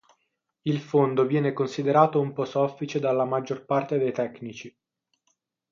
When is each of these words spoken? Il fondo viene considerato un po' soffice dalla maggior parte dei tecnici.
Il 0.63 0.79
fondo 0.79 1.27
viene 1.27 1.53
considerato 1.53 2.19
un 2.19 2.33
po' 2.33 2.43
soffice 2.45 2.97
dalla 2.99 3.23
maggior 3.23 3.65
parte 3.65 3.99
dei 3.99 4.11
tecnici. 4.11 4.75